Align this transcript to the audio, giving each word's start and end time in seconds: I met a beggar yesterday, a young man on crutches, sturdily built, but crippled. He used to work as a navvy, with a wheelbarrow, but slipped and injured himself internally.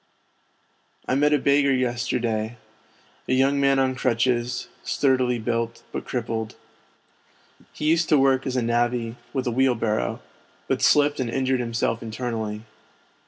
I 1.07 1.13
met 1.13 1.31
a 1.31 1.37
beggar 1.37 1.71
yesterday, 1.71 2.57
a 3.27 3.33
young 3.33 3.59
man 3.59 3.77
on 3.77 3.93
crutches, 3.93 4.67
sturdily 4.81 5.37
built, 5.37 5.83
but 5.91 6.05
crippled. 6.07 6.55
He 7.71 7.85
used 7.85 8.09
to 8.09 8.17
work 8.17 8.47
as 8.47 8.55
a 8.55 8.63
navvy, 8.63 9.15
with 9.31 9.45
a 9.45 9.51
wheelbarrow, 9.51 10.19
but 10.67 10.81
slipped 10.81 11.19
and 11.19 11.29
injured 11.29 11.59
himself 11.59 12.01
internally. 12.01 12.63